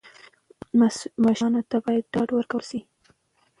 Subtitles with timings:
[1.25, 2.79] ماشومانو ته باید ډاډ ورکړل سي.